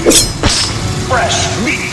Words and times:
Fresh 0.00 1.62
meat. 1.62 1.92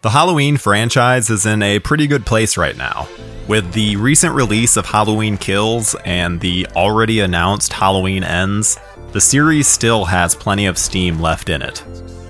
The 0.00 0.08
Halloween 0.08 0.56
franchise 0.56 1.28
is 1.28 1.44
in 1.44 1.62
a 1.62 1.78
pretty 1.78 2.06
good 2.06 2.24
place 2.24 2.56
right 2.56 2.74
now. 2.74 3.06
With 3.46 3.74
the 3.74 3.96
recent 3.96 4.34
release 4.34 4.78
of 4.78 4.86
Halloween 4.86 5.36
Kills 5.36 5.94
and 6.06 6.40
the 6.40 6.66
already 6.74 7.20
announced 7.20 7.74
Halloween 7.74 8.24
Ends, 8.24 8.78
the 9.12 9.20
series 9.20 9.66
still 9.66 10.06
has 10.06 10.34
plenty 10.34 10.64
of 10.64 10.78
steam 10.78 11.20
left 11.20 11.50
in 11.50 11.60
it. 11.60 11.84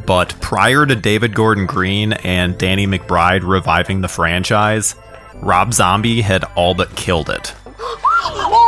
But 0.04 0.34
prior 0.40 0.84
to 0.84 0.96
David 0.96 1.32
Gordon 1.32 1.66
Green 1.66 2.14
and 2.14 2.58
Danny 2.58 2.88
McBride 2.88 3.46
reviving 3.48 4.00
the 4.00 4.08
franchise, 4.08 4.96
Rob 5.36 5.72
Zombie 5.72 6.22
had 6.22 6.42
all 6.56 6.74
but 6.74 6.96
killed 6.96 7.30
it. 7.30 7.54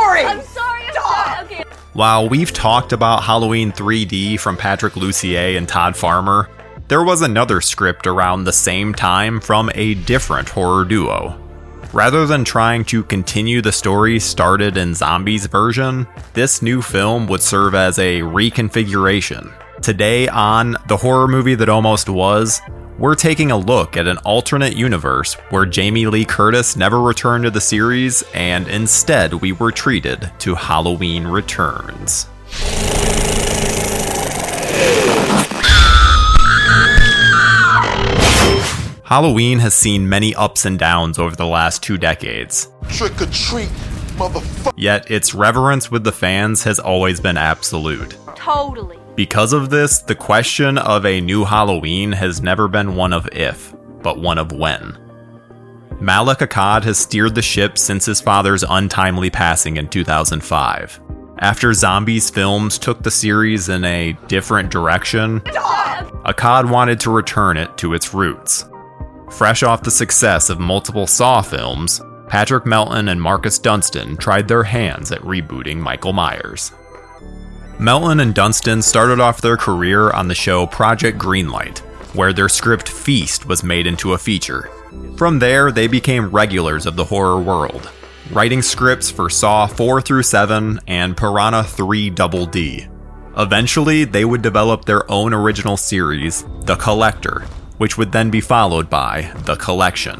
While 1.93 2.27
we've 2.27 2.51
talked 2.51 2.91
about 2.91 3.21
Halloween 3.21 3.71
3D 3.71 4.39
from 4.39 4.57
Patrick 4.57 4.95
Lussier 4.95 5.55
and 5.55 5.69
Todd 5.69 5.95
Farmer, 5.95 6.49
there 6.87 7.03
was 7.03 7.21
another 7.21 7.61
script 7.61 8.07
around 8.07 8.45
the 8.45 8.51
same 8.51 8.95
time 8.95 9.39
from 9.39 9.69
a 9.75 9.93
different 9.93 10.49
horror 10.49 10.85
duo. 10.85 11.39
Rather 11.93 12.25
than 12.25 12.43
trying 12.43 12.83
to 12.85 13.03
continue 13.03 13.61
the 13.61 13.71
story 13.71 14.19
started 14.19 14.75
in 14.75 14.95
Zombie's 14.95 15.45
version, 15.45 16.07
this 16.33 16.63
new 16.63 16.81
film 16.81 17.27
would 17.27 17.43
serve 17.43 17.75
as 17.75 17.99
a 17.99 18.21
reconfiguration. 18.21 19.53
Today 19.83 20.27
on 20.27 20.75
The 20.87 20.97
Horror 20.97 21.27
Movie 21.27 21.53
That 21.53 21.69
Almost 21.69 22.09
Was, 22.09 22.59
we're 22.97 23.15
taking 23.15 23.51
a 23.51 23.57
look 23.57 23.97
at 23.97 24.07
an 24.07 24.17
alternate 24.19 24.75
universe 24.75 25.33
where 25.49 25.65
Jamie 25.65 26.05
Lee 26.05 26.25
Curtis 26.25 26.75
never 26.75 27.01
returned 27.01 27.43
to 27.45 27.51
the 27.51 27.61
series 27.61 28.23
and 28.33 28.67
instead 28.67 29.33
we 29.33 29.51
were 29.51 29.71
treated 29.71 30.31
to 30.39 30.55
Halloween 30.55 31.25
Returns. 31.25 32.27
Halloween 39.05 39.59
has 39.59 39.75
seen 39.75 40.07
many 40.09 40.33
ups 40.35 40.65
and 40.65 40.79
downs 40.79 41.19
over 41.19 41.35
the 41.35 41.45
last 41.45 41.83
two 41.83 41.97
decades, 41.97 42.69
Trick 42.89 43.21
or 43.21 43.27
treat, 43.27 43.69
motherfucker. 44.17 44.73
yet 44.75 45.09
its 45.11 45.35
reverence 45.35 45.91
with 45.91 46.03
the 46.03 46.11
fans 46.11 46.63
has 46.63 46.79
always 46.79 47.19
been 47.19 47.37
absolute. 47.37 48.17
Totally. 48.35 48.97
Because 49.15 49.53
of 49.53 49.69
this, 49.69 49.99
the 49.99 50.15
question 50.15 50.77
of 50.79 51.05
a 51.05 51.21
new 51.21 51.45
Halloween 51.45 52.11
has 52.13 52.41
never 52.41 52.67
been 52.67 52.95
one 52.95 53.13
of 53.13 53.29
if, 53.31 53.73
but 54.01 54.19
one 54.19 54.39
of 54.39 54.51
when. 54.51 54.97
Malek 55.99 56.39
Akkad 56.39 56.83
has 56.83 56.97
steered 56.97 57.35
the 57.35 57.41
ship 57.41 57.77
since 57.77 58.05
his 58.05 58.19
father's 58.19 58.63
untimely 58.67 59.29
passing 59.29 59.77
in 59.77 59.87
2005. 59.87 60.99
After 61.39 61.73
Zombie's 61.73 62.29
films 62.29 62.79
took 62.79 63.03
the 63.03 63.11
series 63.11 63.69
in 63.69 63.85
a 63.85 64.13
different 64.27 64.71
direction, 64.71 65.41
Akkad 66.25 66.69
wanted 66.69 66.99
to 67.01 67.11
return 67.11 67.57
it 67.57 67.77
to 67.77 67.93
its 67.93 68.13
roots. 68.13 68.65
Fresh 69.29 69.61
off 69.61 69.83
the 69.83 69.91
success 69.91 70.49
of 70.49 70.59
multiple 70.59 71.05
Saw 71.05 71.41
films, 71.41 72.01
Patrick 72.27 72.65
Melton 72.65 73.09
and 73.09 73.21
Marcus 73.21 73.59
Dunstan 73.59 74.17
tried 74.17 74.47
their 74.47 74.63
hands 74.63 75.11
at 75.11 75.21
rebooting 75.21 75.77
Michael 75.77 76.13
Myers. 76.13 76.71
Melton 77.79 78.19
and 78.19 78.35
Dunstan 78.35 78.81
started 78.81 79.19
off 79.19 79.41
their 79.41 79.57
career 79.57 80.11
on 80.11 80.27
the 80.27 80.35
show 80.35 80.67
Project 80.67 81.17
Greenlight, 81.17 81.79
where 82.15 82.31
their 82.31 82.49
script 82.49 82.87
Feast 82.87 83.47
was 83.47 83.63
made 83.63 83.87
into 83.87 84.13
a 84.13 84.17
feature. 84.17 84.69
From 85.17 85.39
there, 85.39 85.71
they 85.71 85.87
became 85.87 86.29
regulars 86.29 86.85
of 86.85 86.95
the 86.95 87.05
horror 87.05 87.39
world, 87.41 87.89
writing 88.31 88.61
scripts 88.61 89.09
for 89.09 89.29
Saw 89.29 89.65
4 89.65 90.01
through 90.01 90.23
7 90.23 90.79
and 90.87 91.17
Piranha 91.17 91.63
3 91.63 92.11
Double 92.11 92.45
D. 92.45 92.87
Eventually, 93.35 94.03
they 94.03 94.23
would 94.23 94.43
develop 94.43 94.85
their 94.85 95.09
own 95.11 95.33
original 95.33 95.75
series, 95.75 96.45
The 96.65 96.75
Collector, 96.75 97.41
which 97.79 97.97
would 97.97 98.11
then 98.11 98.29
be 98.29 98.41
followed 98.41 98.89
by 98.89 99.31
The 99.45 99.55
Collection. 99.55 100.19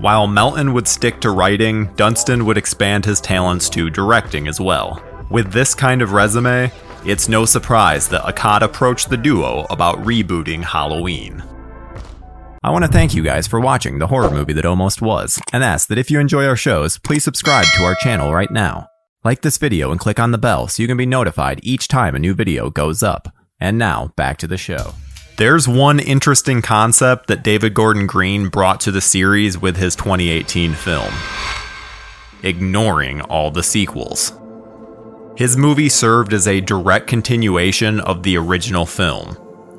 While 0.00 0.26
Melton 0.26 0.74
would 0.74 0.86
stick 0.86 1.20
to 1.22 1.30
writing, 1.30 1.86
Dunstan 1.94 2.44
would 2.44 2.58
expand 2.58 3.06
his 3.06 3.22
talents 3.22 3.70
to 3.70 3.88
directing 3.88 4.46
as 4.46 4.60
well. 4.60 5.02
With 5.30 5.52
this 5.52 5.74
kind 5.74 6.02
of 6.02 6.12
resume, 6.12 6.70
it's 7.04 7.28
no 7.28 7.44
surprise 7.44 8.08
that 8.08 8.22
Akkad 8.22 8.60
approached 8.60 9.08
the 9.08 9.16
duo 9.16 9.66
about 9.70 9.96
rebooting 10.04 10.62
Halloween. 10.62 11.42
I 12.62 12.70
want 12.70 12.84
to 12.84 12.90
thank 12.90 13.14
you 13.14 13.22
guys 13.22 13.46
for 13.46 13.60
watching 13.60 13.98
the 13.98 14.06
horror 14.06 14.30
movie 14.30 14.52
that 14.52 14.66
almost 14.66 15.02
was, 15.02 15.40
and 15.52 15.64
ask 15.64 15.88
that 15.88 15.98
if 15.98 16.10
you 16.10 16.20
enjoy 16.20 16.46
our 16.46 16.56
shows, 16.56 16.98
please 16.98 17.24
subscribe 17.24 17.66
to 17.76 17.84
our 17.84 17.94
channel 17.94 18.32
right 18.32 18.50
now. 18.50 18.88
Like 19.22 19.42
this 19.42 19.58
video 19.58 19.90
and 19.90 20.00
click 20.00 20.20
on 20.20 20.30
the 20.30 20.38
bell 20.38 20.68
so 20.68 20.82
you 20.82 20.86
can 20.86 20.96
be 20.96 21.06
notified 21.06 21.60
each 21.62 21.88
time 21.88 22.14
a 22.14 22.18
new 22.18 22.34
video 22.34 22.70
goes 22.70 23.02
up. 23.02 23.34
And 23.60 23.78
now, 23.78 24.12
back 24.16 24.36
to 24.38 24.46
the 24.46 24.58
show. 24.58 24.94
There's 25.36 25.66
one 25.66 26.00
interesting 26.00 26.62
concept 26.62 27.28
that 27.28 27.42
David 27.42 27.74
Gordon 27.74 28.06
Green 28.06 28.48
brought 28.48 28.80
to 28.82 28.92
the 28.92 29.00
series 29.00 29.58
with 29.58 29.76
his 29.76 29.96
2018 29.96 30.74
film 30.74 31.12
ignoring 32.42 33.22
all 33.22 33.50
the 33.50 33.62
sequels. 33.62 34.32
His 35.36 35.56
movie 35.56 35.88
served 35.88 36.32
as 36.32 36.46
a 36.46 36.60
direct 36.60 37.08
continuation 37.08 37.98
of 38.00 38.22
the 38.22 38.36
original 38.36 38.86
film. 38.86 39.34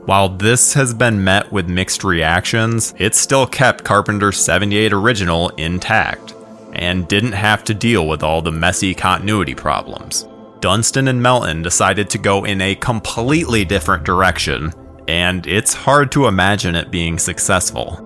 While 0.05 0.29
this 0.29 0.73
has 0.73 0.93
been 0.93 1.23
met 1.23 1.49
with 1.51 1.69
mixed 1.69 2.03
reactions, 2.03 2.93
it 2.97 3.15
still 3.15 3.47
kept 3.47 3.85
Carpenter's 3.85 4.37
78 4.37 4.91
original 4.91 5.49
intact 5.51 6.33
and 6.73 7.07
didn't 7.07 7.31
have 7.31 7.63
to 7.63 7.73
deal 7.73 8.05
with 8.05 8.21
all 8.21 8.41
the 8.41 8.51
messy 8.51 8.93
continuity 8.93 9.55
problems. 9.55 10.27
Dunstan 10.59 11.07
and 11.07 11.23
Melton 11.23 11.61
decided 11.61 12.09
to 12.09 12.17
go 12.17 12.43
in 12.43 12.59
a 12.59 12.75
completely 12.75 13.63
different 13.63 14.03
direction, 14.03 14.73
and 15.07 15.47
it's 15.47 15.73
hard 15.73 16.11
to 16.11 16.27
imagine 16.27 16.75
it 16.75 16.91
being 16.91 17.17
successful. 17.17 18.01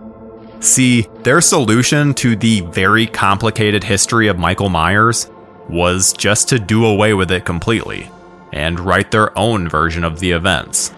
See, 0.59 1.07
their 1.23 1.41
solution 1.41 2.13
to 2.15 2.35
the 2.35 2.61
very 2.61 3.07
complicated 3.07 3.83
history 3.83 4.27
of 4.27 4.37
Michael 4.37 4.69
Myers 4.69 5.31
was 5.69 6.13
just 6.13 6.49
to 6.49 6.59
do 6.59 6.85
away 6.85 7.13
with 7.13 7.31
it 7.31 7.45
completely 7.45 8.11
and 8.51 8.79
write 8.79 9.11
their 9.11 9.37
own 9.37 9.69
version 9.69 10.03
of 10.03 10.19
the 10.19 10.31
events. 10.31 10.93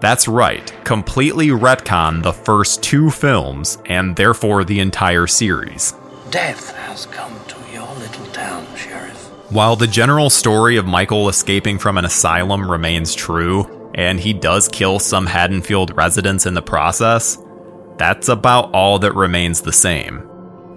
That's 0.00 0.28
right, 0.28 0.72
completely 0.84 1.48
retcon 1.48 2.22
the 2.22 2.32
first 2.32 2.82
two 2.82 3.10
films 3.10 3.78
and 3.86 4.14
therefore 4.14 4.64
the 4.64 4.80
entire 4.80 5.26
series. 5.26 5.94
Death 6.30 6.70
has 6.76 7.06
come 7.06 7.34
to 7.48 7.56
your 7.72 7.86
little 7.94 8.26
town, 8.26 8.66
Sheriff. 8.76 9.30
While 9.50 9.76
the 9.76 9.86
general 9.86 10.30
story 10.30 10.76
of 10.76 10.86
Michael 10.86 11.28
escaping 11.28 11.78
from 11.78 11.98
an 11.98 12.04
asylum 12.04 12.70
remains 12.70 13.14
true, 13.14 13.90
and 13.94 14.20
he 14.20 14.32
does 14.34 14.68
kill 14.68 14.98
some 14.98 15.26
Haddonfield 15.26 15.96
residents 15.96 16.46
in 16.46 16.54
the 16.54 16.62
process, 16.62 17.42
that's 17.96 18.28
about 18.28 18.72
all 18.74 18.98
that 18.98 19.14
remains 19.14 19.62
the 19.62 19.72
same. 19.72 20.28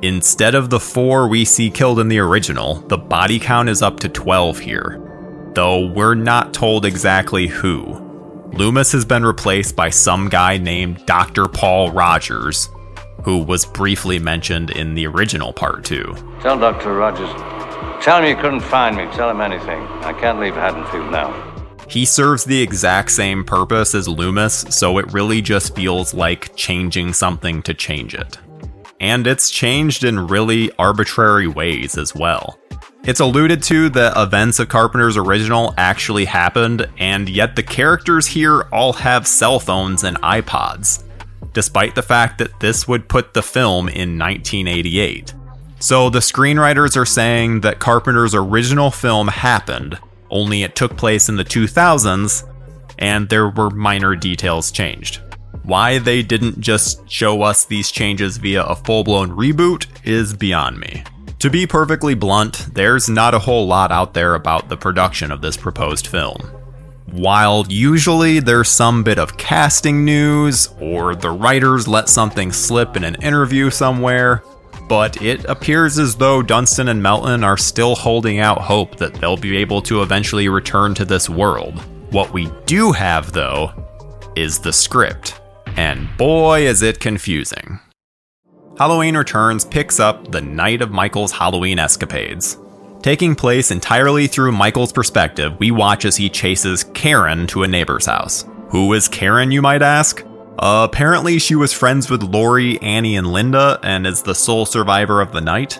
Instead 0.02 0.56
of 0.56 0.70
the 0.70 0.80
four 0.80 1.28
we 1.28 1.44
see 1.44 1.70
killed 1.70 2.00
in 2.00 2.08
the 2.08 2.20
original, 2.20 2.76
the 2.88 2.98
body 2.98 3.38
count 3.38 3.68
is 3.68 3.82
up 3.82 4.00
to 4.00 4.08
12 4.08 4.60
here. 4.60 5.02
Though 5.56 5.88
we're 5.88 6.16
not 6.16 6.54
told 6.54 6.86
exactly 6.86 7.48
who. 7.48 8.06
Loomis 8.54 8.94
has 8.94 9.04
been 9.04 9.26
replaced 9.26 9.76
by 9.76 9.90
some 9.90 10.30
guy 10.30 10.58
named 10.58 11.06
Dr. 11.06 11.50
Paul 11.50 11.92
Rogers, 11.92 12.70
who 13.26 13.40
was 13.40 13.66
briefly 13.66 14.20
mentioned 14.20 14.70
in 14.70 14.96
the 14.96 15.06
original 15.06 15.52
part 15.52 15.84
2. 15.84 16.16
Tell 16.42 16.58
Dr. 16.58 16.96
Rogers. 16.96 17.30
Tell 18.02 18.20
him 18.20 18.30
you 18.30 18.42
couldn't 18.42 18.62
find 18.62 18.96
me. 18.96 19.04
Tell 19.18 19.30
him 19.30 19.42
anything. 19.42 19.82
I 20.02 20.14
can't 20.14 20.40
leave 20.40 20.54
Haddonfield 20.54 21.12
now. 21.12 21.46
He 21.90 22.06
serves 22.06 22.46
the 22.46 22.62
exact 22.62 23.12
same 23.12 23.44
purpose 23.44 23.94
as 23.94 24.08
Loomis, 24.08 24.66
so 24.70 24.98
it 24.98 25.12
really 25.12 25.42
just 25.42 25.76
feels 25.76 26.14
like 26.14 26.56
changing 26.56 27.12
something 27.12 27.62
to 27.64 27.74
change 27.74 28.14
it. 28.14 28.38
And 29.00 29.26
it's 29.26 29.50
changed 29.50 30.04
in 30.04 30.28
really 30.28 30.72
arbitrary 30.78 31.48
ways 31.48 31.98
as 31.98 32.14
well. 32.14 32.60
It's 33.04 33.22
alluded 33.22 33.64
to 33.64 33.90
that 33.90 34.18
events 34.18 34.60
of 34.60 34.68
Carpenter's 34.68 35.16
original 35.16 35.74
actually 35.78 36.26
happened, 36.26 36.88
and 36.98 37.30
yet 37.30 37.56
the 37.56 37.64
characters 37.64 38.28
here 38.28 38.64
all 38.74 38.94
have 38.94 39.26
cell 39.26 39.60
phones 39.60 40.04
and 40.04 40.18
iPods, 40.18 41.04
despite 41.54 41.96
the 41.96 42.02
fact 42.02 42.40
that 42.40 42.60
this 42.60 42.88
would 42.88 43.08
put 43.08 43.34
the 43.34 43.42
film 43.42 43.88
in 43.88 44.20
1988. 44.20 45.34
So 45.80 46.10
the 46.10 46.20
screenwriters 46.20 46.98
are 46.98 47.06
saying 47.06 47.62
that 47.62 47.80
Carpenter's 47.80 48.36
original 48.36 48.92
film 48.92 49.30
happened, 49.30 49.98
only 50.30 50.64
it 50.64 50.76
took 50.76 50.98
place 50.98 51.30
in 51.30 51.38
the 51.38 51.46
2000s, 51.46 52.44
and 52.98 53.30
there 53.30 53.50
were 53.50 53.70
minor 53.70 54.14
details 54.14 54.72
changed. 54.72 55.22
Why 55.64 56.00
they 56.00 56.24
didn't 56.24 56.60
just 56.60 57.10
show 57.10 57.42
us 57.42 57.66
these 57.66 57.92
changes 57.92 58.38
via 58.38 58.64
a 58.64 58.76
full 58.76 59.04
blown 59.04 59.30
reboot 59.30 59.86
is 60.04 60.34
beyond 60.34 60.80
me. 60.80 61.04
To 61.40 61.50
be 61.50 61.66
perfectly 61.68 62.16
blunt, 62.16 62.68
there's 62.74 63.08
not 63.08 63.34
a 63.34 63.40
whole 63.40 63.66
lot 63.66 63.92
out 63.92 64.14
there 64.14 64.36
about 64.36 64.68
the 64.68 64.78
production 64.78 65.32
of 65.32 65.42
this 65.42 65.56
proposed 65.56 66.08
film. 66.08 66.42
While 67.12 67.66
usually 67.70 68.40
there's 68.40 68.70
some 68.70 69.04
bit 69.04 69.18
of 69.18 69.38
casting 69.38 70.06
news, 70.06 70.70
or 70.80 71.16
the 71.16 71.32
writers 71.32 71.88
let 71.88 72.10
something 72.10 72.52
slip 72.52 72.96
in 72.96 73.04
an 73.04 73.16
interview 73.22 73.70
somewhere, 73.70 74.44
but 74.88 75.22
it 75.22 75.46
appears 75.46 75.98
as 75.98 76.16
though 76.16 76.42
Dunstan 76.42 76.90
and 76.90 77.02
Melton 77.02 77.44
are 77.44 77.58
still 77.58 77.96
holding 77.96 78.40
out 78.40 78.60
hope 78.60 78.98
that 78.98 79.14
they'll 79.16 79.38
be 79.38 79.58
able 79.58 79.82
to 79.84 80.02
eventually 80.02 80.50
return 80.50 80.94
to 80.96 81.06
this 81.06 81.30
world. 81.30 81.80
What 82.12 82.34
we 82.34 82.52
do 82.66 82.92
have, 82.92 83.32
though, 83.32 83.72
is 84.36 84.60
the 84.60 84.74
script. 84.74 85.40
And 85.78 86.08
boy, 86.18 86.68
is 86.68 86.82
it 86.82 87.00
confusing. 87.00 87.80
Halloween 88.78 89.18
Returns 89.18 89.66
picks 89.66 90.00
up 90.00 90.32
the 90.32 90.42
night 90.42 90.82
of 90.82 90.92
Michael's 90.92 91.34
Halloween 91.34 91.80
escapades. 91.80 92.58
Taking 93.02 93.36
place 93.36 93.72
entirely 93.72 94.28
through 94.28 94.52
Michael's 94.52 94.94
perspective, 94.94 95.58
we 95.60 95.72
watch 95.72 96.06
as 96.06 96.18
he 96.18 96.30
chases 96.30 96.84
Karen 96.94 97.48
to 97.48 97.64
a 97.64 97.68
neighbor's 97.68 98.06
house. 98.06 98.46
Who 98.70 98.94
is 98.94 99.08
Karen, 99.08 99.52
you 99.52 99.62
might 99.62 99.82
ask? 99.82 100.24
Uh, 100.58 100.88
apparently, 100.90 101.40
she 101.40 101.56
was 101.56 101.74
friends 101.74 102.10
with 102.10 102.24
Laurie, 102.24 102.82
Annie, 102.82 103.16
and 103.16 103.28
Linda, 103.28 103.80
and 103.84 104.06
is 104.06 104.22
the 104.24 104.36
sole 104.36 104.66
survivor 104.66 105.22
of 105.22 105.32
the 105.32 105.42
night. 105.42 105.76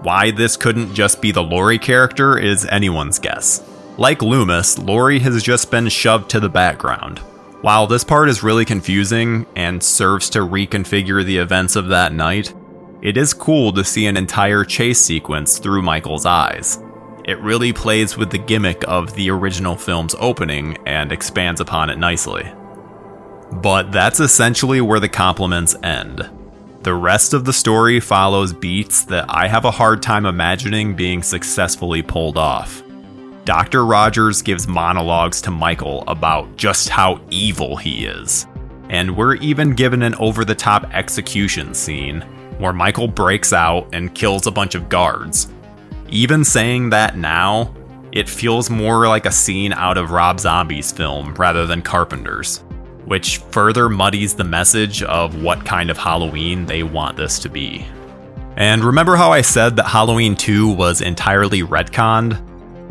Why 0.00 0.30
this 0.30 0.56
couldn't 0.56 0.94
just 0.94 1.22
be 1.22 1.32
the 1.32 1.42
Laurie 1.42 1.78
character 1.78 2.38
is 2.38 2.66
anyone's 2.66 3.18
guess. 3.18 3.62
Like 3.96 4.22
Loomis, 4.22 4.78
Laurie 4.78 5.20
has 5.20 5.42
just 5.42 5.70
been 5.70 5.88
shoved 5.88 6.30
to 6.30 6.40
the 6.40 6.48
background. 6.48 7.20
While 7.64 7.86
this 7.86 8.04
part 8.04 8.28
is 8.28 8.42
really 8.42 8.66
confusing 8.66 9.46
and 9.56 9.82
serves 9.82 10.28
to 10.28 10.40
reconfigure 10.40 11.24
the 11.24 11.38
events 11.38 11.76
of 11.76 11.88
that 11.88 12.12
night, 12.12 12.52
it 13.00 13.16
is 13.16 13.32
cool 13.32 13.72
to 13.72 13.82
see 13.82 14.04
an 14.04 14.18
entire 14.18 14.64
chase 14.64 15.00
sequence 15.00 15.58
through 15.58 15.80
Michael's 15.80 16.26
eyes. 16.26 16.78
It 17.24 17.40
really 17.40 17.72
plays 17.72 18.18
with 18.18 18.28
the 18.28 18.36
gimmick 18.36 18.84
of 18.86 19.14
the 19.14 19.30
original 19.30 19.76
film's 19.76 20.14
opening 20.18 20.76
and 20.86 21.10
expands 21.10 21.58
upon 21.58 21.88
it 21.88 21.96
nicely. 21.96 22.52
But 23.50 23.92
that's 23.92 24.20
essentially 24.20 24.82
where 24.82 25.00
the 25.00 25.08
compliments 25.08 25.74
end. 25.82 26.28
The 26.82 26.94
rest 26.94 27.32
of 27.32 27.46
the 27.46 27.54
story 27.54 27.98
follows 27.98 28.52
beats 28.52 29.04
that 29.06 29.24
I 29.30 29.48
have 29.48 29.64
a 29.64 29.70
hard 29.70 30.02
time 30.02 30.26
imagining 30.26 30.96
being 30.96 31.22
successfully 31.22 32.02
pulled 32.02 32.36
off. 32.36 32.83
Dr. 33.44 33.84
Rogers 33.84 34.40
gives 34.40 34.66
monologues 34.66 35.42
to 35.42 35.50
Michael 35.50 36.02
about 36.06 36.56
just 36.56 36.88
how 36.88 37.20
evil 37.28 37.76
he 37.76 38.06
is. 38.06 38.46
And 38.88 39.16
we're 39.18 39.34
even 39.34 39.74
given 39.74 40.02
an 40.02 40.14
over 40.14 40.46
the 40.46 40.54
top 40.54 40.88
execution 40.94 41.74
scene 41.74 42.22
where 42.56 42.72
Michael 42.72 43.06
breaks 43.06 43.52
out 43.52 43.86
and 43.92 44.14
kills 44.14 44.46
a 44.46 44.50
bunch 44.50 44.74
of 44.74 44.88
guards. 44.88 45.52
Even 46.08 46.42
saying 46.42 46.88
that 46.90 47.18
now, 47.18 47.74
it 48.12 48.30
feels 48.30 48.70
more 48.70 49.08
like 49.08 49.26
a 49.26 49.32
scene 49.32 49.74
out 49.74 49.98
of 49.98 50.10
Rob 50.10 50.40
Zombie's 50.40 50.90
film 50.90 51.34
rather 51.34 51.66
than 51.66 51.82
Carpenter's, 51.82 52.64
which 53.04 53.38
further 53.50 53.90
muddies 53.90 54.34
the 54.34 54.44
message 54.44 55.02
of 55.02 55.42
what 55.42 55.66
kind 55.66 55.90
of 55.90 55.98
Halloween 55.98 56.64
they 56.64 56.82
want 56.82 57.18
this 57.18 57.38
to 57.40 57.50
be. 57.50 57.86
And 58.56 58.84
remember 58.84 59.16
how 59.16 59.32
I 59.32 59.42
said 59.42 59.76
that 59.76 59.88
Halloween 59.88 60.34
2 60.34 60.70
was 60.70 61.02
entirely 61.02 61.62
retconned? 61.62 62.40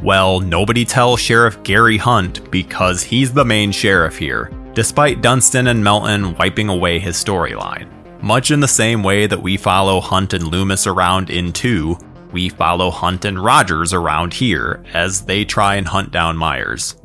Well, 0.04 0.42
nobody 0.42 0.84
tells 0.84 1.22
Sheriff 1.22 1.64
Gary 1.64 1.96
Hunt 1.96 2.52
because 2.52 3.02
he's 3.04 3.32
the 3.32 3.46
main 3.46 3.72
sheriff 3.72 4.18
here, 4.18 4.52
despite 4.74 5.22
Dunstan 5.22 5.68
and 5.68 5.82
Melton 5.82 6.36
wiping 6.36 6.68
away 6.68 7.00
his 7.00 7.16
storyline. 7.16 7.90
Much 8.22 8.52
in 8.52 8.60
the 8.60 8.68
same 8.68 9.02
way 9.02 9.28
that 9.28 9.42
we 9.42 9.56
follow 9.56 10.02
Hunt 10.02 10.34
and 10.34 10.46
Loomis 10.46 10.88
around 10.88 11.30
in 11.30 11.54
2, 11.54 11.98
we 12.34 12.50
follow 12.50 12.92
Hunt 12.92 13.24
and 13.24 13.42
Rogers 13.42 13.94
around 13.94 14.34
here 14.34 14.84
as 14.94 15.22
they 15.22 15.46
try 15.46 15.76
and 15.76 15.88
hunt 15.88 16.12
down 16.12 16.36
Myers. 16.36 16.98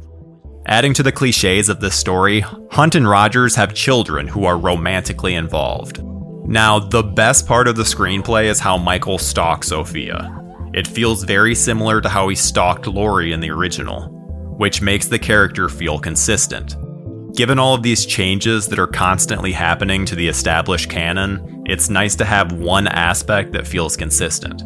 Adding 0.67 0.95
to 0.95 1.05
the 1.05 1.13
cliches 1.13 1.69
of 1.69 1.79
this 1.79 1.95
story, 1.95 2.41
Hunt 2.73 2.97
and 2.97 3.09
Rogers 3.09 3.55
have 3.55 3.75
children 3.75 4.27
who 4.27 4.45
are 4.45 4.59
romantically 4.59 5.35
involved. 5.35 6.03
Now, 6.49 6.81
the 6.81 7.05
best 7.05 7.47
part 7.47 7.69
of 7.69 7.77
the 7.77 7.85
screenplay 7.85 8.47
is 8.47 8.59
how 8.59 8.77
Michael 8.77 9.19
stalks 9.19 9.69
Sophia. 9.69 10.35
It 10.79 10.87
feels 10.87 11.25
very 11.25 11.57
similar 11.57 12.01
to 12.01 12.09
how 12.09 12.29
he 12.29 12.37
stalked 12.37 12.87
Laurie 12.87 13.33
in 13.33 13.41
the 13.41 13.51
original, 13.51 14.03
which 14.59 14.81
makes 14.81 15.09
the 15.09 15.19
character 15.19 15.69
feel 15.69 15.99
consistent. 15.99 16.77
Given 17.35 17.59
all 17.59 17.75
of 17.75 17.83
these 17.83 18.07
changes 18.07 18.69
that 18.69 18.79
are 18.79 18.87
constantly 18.87 19.51
happening 19.51 20.05
to 20.05 20.15
the 20.15 20.29
established 20.29 20.89
canon, 20.89 21.65
it's 21.67 21.91
nice 21.91 22.15
to 22.15 22.25
have 22.25 22.53
one 22.53 22.87
aspect 22.87 23.51
that 23.55 23.67
feels 23.67 23.97
consistent. 23.97 24.63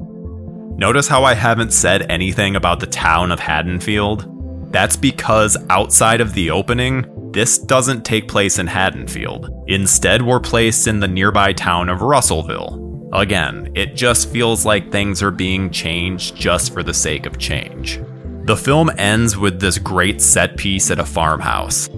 Notice 0.76 1.09
how 1.09 1.25
I 1.25 1.32
haven't 1.32 1.73
said 1.73 2.03
anything 2.11 2.56
about 2.56 2.81
the 2.81 2.87
town 2.87 3.32
of 3.32 3.41
Haddonfield? 3.41 4.70
That's 4.70 4.97
because 4.97 5.56
outside 5.70 6.20
of 6.20 6.35
the 6.35 6.50
opening, 6.50 7.06
this 7.32 7.56
doesn't 7.56 8.05
take 8.05 8.29
place 8.29 8.58
in 8.58 8.67
Haddonfield. 8.67 9.49
Instead, 9.67 10.20
we're 10.20 10.41
placed 10.41 10.87
in 10.87 11.00
the 11.00 11.08
nearby 11.08 11.55
town 11.55 11.88
of 11.88 12.03
Russellville, 12.03 12.81
Again, 13.12 13.70
it 13.75 13.94
just 13.94 14.31
feels 14.31 14.64
like 14.64 14.91
things 14.91 15.23
are 15.23 15.31
being 15.31 15.70
changed 15.70 16.35
just 16.35 16.73
for 16.73 16.82
the 16.82 16.94
sake 16.94 17.26
of 17.26 17.38
change. 17.38 18.00
The 18.44 18.56
film 18.56 18.91
ends 18.97 19.37
with 19.37 19.61
this 19.61 19.79
great 19.79 20.23
set 20.23 20.56
piece 20.56 20.91
at 20.91 20.99
a 20.99 21.05
farmhouse. 21.05 21.91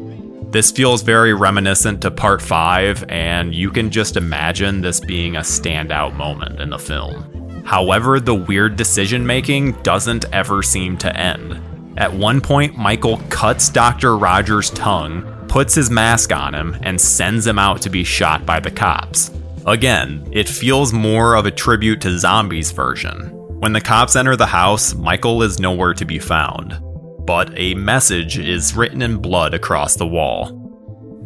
This 0.50 0.72
feels 0.72 1.02
very 1.02 1.32
reminiscent 1.32 2.02
to 2.02 2.10
part 2.10 2.42
5, 2.42 3.04
and 3.08 3.54
you 3.54 3.70
can 3.70 3.90
just 3.90 4.16
imagine 4.16 4.80
this 4.80 5.00
being 5.00 5.36
a 5.36 5.40
standout 5.40 6.14
moment 6.14 6.60
in 6.60 6.70
the 6.70 6.78
film. 6.78 7.62
However, 7.64 8.18
the 8.18 8.34
weird 8.34 8.76
decision 8.76 9.26
making 9.26 9.72
doesn't 9.82 10.26
ever 10.32 10.62
seem 10.62 10.98
to 10.98 11.16
end. 11.16 11.60
At 11.96 12.12
one 12.12 12.40
point, 12.40 12.76
Michael 12.76 13.18
cuts 13.30 13.68
Dr. 13.68 14.16
Rogers' 14.16 14.70
tongue, 14.70 15.22
puts 15.48 15.74
his 15.74 15.90
mask 15.90 16.32
on 16.32 16.54
him, 16.54 16.76
and 16.82 17.00
sends 17.00 17.46
him 17.46 17.58
out 17.58 17.80
to 17.82 17.90
be 17.90 18.02
shot 18.02 18.44
by 18.44 18.58
the 18.58 18.70
cops. 18.70 19.30
Again, 19.66 20.28
it 20.30 20.46
feels 20.46 20.92
more 20.92 21.36
of 21.36 21.46
a 21.46 21.50
tribute 21.50 22.02
to 22.02 22.18
Zombie's 22.18 22.70
version. 22.70 23.30
When 23.60 23.72
the 23.72 23.80
cops 23.80 24.14
enter 24.14 24.36
the 24.36 24.44
house, 24.44 24.94
Michael 24.94 25.42
is 25.42 25.58
nowhere 25.58 25.94
to 25.94 26.04
be 26.04 26.18
found. 26.18 26.78
But 27.24 27.50
a 27.58 27.74
message 27.74 28.38
is 28.38 28.76
written 28.76 29.00
in 29.00 29.22
blood 29.22 29.54
across 29.54 29.96
the 29.96 30.06
wall. 30.06 30.60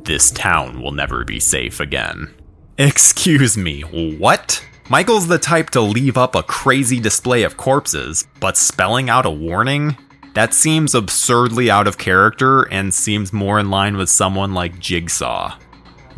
This 0.05 0.31
town 0.31 0.81
will 0.81 0.93
never 0.93 1.25
be 1.25 1.41
safe 1.41 1.81
again. 1.81 2.33
Excuse 2.79 3.57
me, 3.57 3.81
what? 3.81 4.65
Michael's 4.89 5.27
the 5.27 5.39
type 5.39 5.71
to 5.71 5.81
leave 5.81 6.17
up 6.17 6.37
a 6.37 6.45
crazy 6.45 7.01
display 7.01 7.43
of 7.43 7.57
corpses, 7.57 8.25
but 8.39 8.57
spelling 8.57 9.11
out 9.11 9.27
a 9.27 9.31
warning? 9.31 9.97
That 10.35 10.55
seems 10.55 10.95
absurdly 10.95 11.73
out 11.73 11.89
of 11.89 11.99
character 11.99 12.63
and 12.63 12.95
seems 12.95 13.33
more 13.33 13.59
in 13.59 13.69
line 13.69 13.97
with 13.97 14.09
someone 14.09 14.55
like 14.55 14.79
Jigsaw 14.79 15.59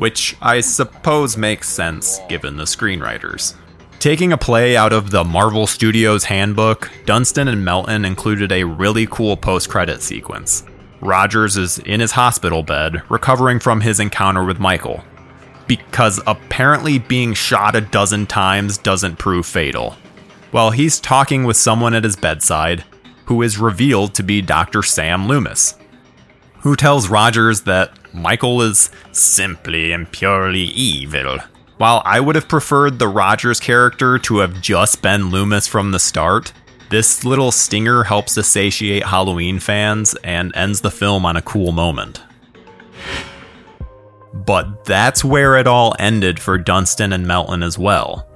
which 0.00 0.34
I 0.40 0.62
suppose 0.62 1.36
makes 1.36 1.68
sense 1.68 2.20
given 2.26 2.56
the 2.56 2.64
screenwriters. 2.64 3.54
Taking 3.98 4.32
a 4.32 4.38
play 4.38 4.74
out 4.74 4.94
of 4.94 5.10
the 5.10 5.24
Marvel 5.24 5.66
Studios 5.66 6.24
handbook, 6.24 6.90
Dunstan 7.04 7.48
and 7.48 7.62
Melton 7.66 8.06
included 8.06 8.50
a 8.50 8.64
really 8.64 9.06
cool 9.06 9.36
post 9.36 9.68
credit 9.68 10.00
sequence. 10.00 10.64
Rogers 11.02 11.58
is 11.58 11.80
in 11.80 12.00
his 12.00 12.12
hospital 12.12 12.62
bed, 12.62 13.02
recovering 13.10 13.60
from 13.60 13.82
his 13.82 14.00
encounter 14.00 14.42
with 14.42 14.58
Michael. 14.58 15.04
Because 15.66 16.18
apparently 16.26 16.98
being 16.98 17.34
shot 17.34 17.76
a 17.76 17.82
dozen 17.82 18.24
times 18.26 18.78
doesn't 18.78 19.18
prove 19.18 19.44
fatal. 19.44 19.98
While 20.50 20.70
he's 20.70 20.98
talking 20.98 21.44
with 21.44 21.58
someone 21.58 21.92
at 21.92 22.04
his 22.04 22.16
bedside, 22.16 22.84
who 23.26 23.42
is 23.42 23.58
revealed 23.58 24.14
to 24.14 24.22
be 24.22 24.40
Dr. 24.40 24.82
Sam 24.82 25.28
Loomis, 25.28 25.74
who 26.60 26.74
tells 26.74 27.10
Rogers 27.10 27.60
that 27.62 27.99
Michael 28.12 28.62
is 28.62 28.90
simply 29.12 29.92
and 29.92 30.10
purely 30.10 30.60
evil. 30.60 31.38
While 31.78 32.02
I 32.04 32.20
would 32.20 32.34
have 32.34 32.48
preferred 32.48 32.98
the 32.98 33.08
Rogers 33.08 33.60
character 33.60 34.18
to 34.18 34.38
have 34.38 34.60
just 34.60 35.00
been 35.00 35.30
Loomis 35.30 35.66
from 35.66 35.92
the 35.92 35.98
start, 35.98 36.52
this 36.90 37.24
little 37.24 37.52
stinger 37.52 38.02
helps 38.02 38.34
to 38.34 38.42
satiate 38.42 39.04
Halloween 39.06 39.58
fans 39.60 40.14
and 40.24 40.54
ends 40.56 40.80
the 40.80 40.90
film 40.90 41.24
on 41.24 41.36
a 41.36 41.42
cool 41.42 41.72
moment. 41.72 42.20
But 44.34 44.84
that's 44.84 45.24
where 45.24 45.56
it 45.56 45.66
all 45.66 45.94
ended 45.98 46.40
for 46.40 46.58
Dunstan 46.58 47.12
and 47.12 47.26
Melton 47.26 47.62
as 47.62 47.78
well. 47.78 48.26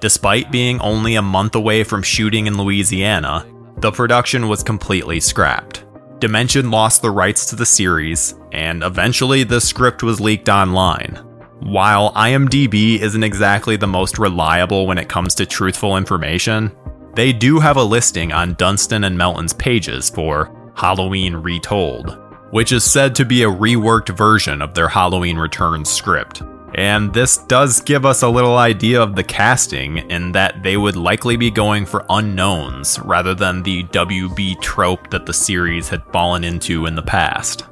Despite 0.00 0.52
being 0.52 0.80
only 0.80 1.16
a 1.16 1.22
month 1.22 1.54
away 1.54 1.84
from 1.84 2.02
shooting 2.02 2.46
in 2.46 2.56
Louisiana, 2.56 3.46
the 3.78 3.90
production 3.90 4.48
was 4.48 4.62
completely 4.62 5.20
scrapped. 5.20 5.83
Dimension 6.20 6.70
lost 6.70 7.02
the 7.02 7.10
rights 7.10 7.46
to 7.46 7.56
the 7.56 7.66
series, 7.66 8.34
and 8.52 8.82
eventually 8.82 9.42
the 9.42 9.60
script 9.60 10.02
was 10.02 10.20
leaked 10.20 10.48
online. 10.48 11.20
While 11.60 12.12
IMDb 12.12 12.98
isn't 13.00 13.22
exactly 13.22 13.76
the 13.76 13.86
most 13.86 14.18
reliable 14.18 14.86
when 14.86 14.98
it 14.98 15.08
comes 15.08 15.34
to 15.36 15.46
truthful 15.46 15.96
information, 15.96 16.74
they 17.14 17.32
do 17.32 17.58
have 17.58 17.76
a 17.76 17.82
listing 17.82 18.32
on 18.32 18.54
Dunstan 18.54 19.04
and 19.04 19.18
Melton's 19.18 19.52
pages 19.52 20.08
for 20.08 20.54
Halloween 20.74 21.34
Retold, 21.34 22.18
which 22.50 22.72
is 22.72 22.84
said 22.84 23.14
to 23.16 23.24
be 23.24 23.42
a 23.42 23.50
reworked 23.50 24.16
version 24.16 24.62
of 24.62 24.74
their 24.74 24.88
Halloween 24.88 25.36
Returns 25.36 25.90
script. 25.90 26.42
And 26.74 27.12
this 27.14 27.38
does 27.38 27.80
give 27.80 28.04
us 28.04 28.22
a 28.22 28.28
little 28.28 28.58
idea 28.58 29.00
of 29.00 29.14
the 29.14 29.22
casting 29.22 29.98
in 30.10 30.32
that 30.32 30.62
they 30.62 30.76
would 30.76 30.96
likely 30.96 31.36
be 31.36 31.50
going 31.50 31.86
for 31.86 32.04
unknowns 32.10 32.98
rather 33.00 33.34
than 33.34 33.62
the 33.62 33.84
WB 33.84 34.60
trope 34.60 35.10
that 35.10 35.24
the 35.24 35.32
series 35.32 35.88
had 35.88 36.02
fallen 36.12 36.42
into 36.42 36.86
in 36.86 36.96
the 36.96 37.02
past. 37.02 37.64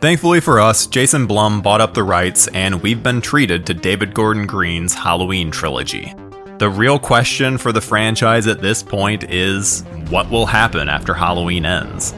Thankfully 0.00 0.40
for 0.40 0.60
us, 0.60 0.86
Jason 0.86 1.26
Blum 1.26 1.60
bought 1.60 1.80
up 1.80 1.92
the 1.92 2.02
rights 2.02 2.48
and 2.48 2.82
we've 2.82 3.02
been 3.02 3.20
treated 3.20 3.66
to 3.66 3.74
David 3.74 4.14
Gordon 4.14 4.46
Green's 4.46 4.94
Halloween 4.94 5.50
trilogy. 5.50 6.14
The 6.58 6.70
real 6.70 6.98
question 6.98 7.58
for 7.58 7.72
the 7.72 7.82
franchise 7.82 8.46
at 8.46 8.62
this 8.62 8.82
point 8.82 9.24
is 9.30 9.82
what 10.08 10.30
will 10.30 10.46
happen 10.46 10.88
after 10.88 11.12
Halloween 11.12 11.66
ends? 11.66 12.14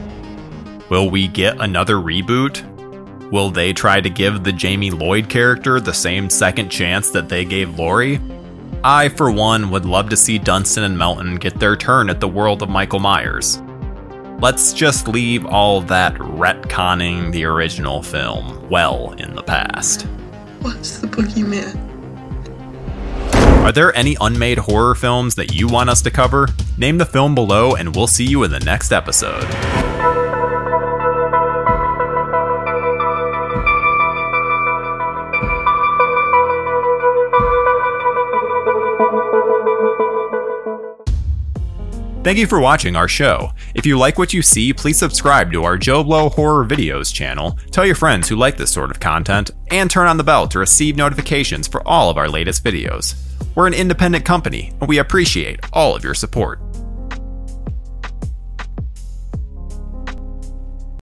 Will 0.89 1.09
we 1.09 1.27
get 1.27 1.59
another 1.59 1.95
reboot? 1.95 2.63
Will 3.31 3.51
they 3.51 3.73
try 3.73 4.01
to 4.01 4.09
give 4.09 4.43
the 4.43 4.51
Jamie 4.51 4.89
Lloyd 4.89 5.29
character 5.29 5.79
the 5.79 5.93
same 5.93 6.29
second 6.29 6.69
chance 6.69 7.11
that 7.11 7.29
they 7.29 7.45
gave 7.45 7.77
Laurie? 7.77 8.19
I, 8.83 9.09
for 9.09 9.29
one, 9.29 9.69
would 9.69 9.85
love 9.85 10.09
to 10.09 10.17
see 10.17 10.39
Dunstan 10.39 10.83
and 10.83 10.97
Melton 10.97 11.35
get 11.35 11.59
their 11.59 11.75
turn 11.75 12.09
at 12.09 12.19
the 12.19 12.27
world 12.27 12.63
of 12.63 12.69
Michael 12.69 12.99
Myers. 12.99 13.61
Let's 14.39 14.73
just 14.73 15.07
leave 15.07 15.45
all 15.45 15.81
that 15.81 16.15
retconning 16.15 17.31
the 17.31 17.43
original 17.43 18.01
film 18.01 18.67
well 18.69 19.11
in 19.19 19.35
the 19.35 19.43
past. 19.43 20.03
What's 20.61 20.99
the 20.99 21.07
boogeyman? 21.07 21.85
Are 23.63 23.71
there 23.71 23.95
any 23.95 24.15
unmade 24.21 24.57
horror 24.57 24.95
films 24.95 25.35
that 25.35 25.53
you 25.53 25.67
want 25.67 25.89
us 25.89 26.01
to 26.03 26.09
cover? 26.09 26.47
Name 26.77 26.97
the 26.97 27.05
film 27.05 27.35
below, 27.35 27.75
and 27.75 27.95
we'll 27.95 28.07
see 28.07 28.25
you 28.25 28.43
in 28.43 28.51
the 28.51 28.61
next 28.61 28.91
episode. 28.91 29.43
Thank 42.29 42.37
you 42.37 42.45
for 42.45 42.59
watching 42.59 42.95
our 42.95 43.07
show. 43.07 43.53
If 43.73 43.87
you 43.87 43.97
like 43.97 44.19
what 44.19 44.33
you 44.33 44.43
see, 44.43 44.71
please 44.71 44.99
subscribe 44.99 45.51
to 45.51 45.63
our 45.63 45.79
JoBlo 45.79 46.31
Horror 46.33 46.63
Videos 46.63 47.11
channel, 47.11 47.57
tell 47.71 47.87
your 47.87 47.95
friends 47.95 48.29
who 48.29 48.35
like 48.35 48.55
this 48.55 48.71
sort 48.71 48.91
of 48.91 48.99
content, 48.99 49.49
and 49.71 49.89
turn 49.89 50.05
on 50.05 50.17
the 50.17 50.23
bell 50.23 50.47
to 50.49 50.59
receive 50.59 50.95
notifications 50.95 51.67
for 51.67 51.81
all 51.87 52.07
of 52.07 52.19
our 52.19 52.29
latest 52.29 52.63
videos. 52.63 53.15
We're 53.55 53.65
an 53.65 53.73
independent 53.73 54.25
company, 54.25 54.71
and 54.79 54.87
we 54.87 54.99
appreciate 54.99 55.59
all 55.73 55.95
of 55.95 56.03
your 56.03 56.13
support. 56.13 56.68